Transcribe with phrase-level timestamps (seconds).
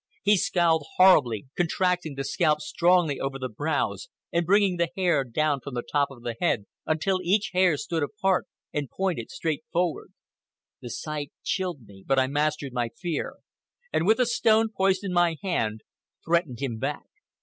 [0.23, 5.59] He scowled horribly, contracting the scalp strongly over the brows and bringing the hair down
[5.59, 10.11] from the top of the head until each hair stood apart and pointed straight forward.
[10.81, 13.35] The sight chilled me, but I mastered my fear,
[13.93, 15.81] and, with a stone poised in my hand,
[16.25, 17.05] threatened him back.